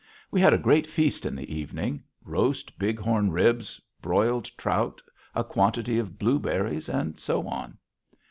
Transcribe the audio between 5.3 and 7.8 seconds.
a quantity of blueberries, and so on.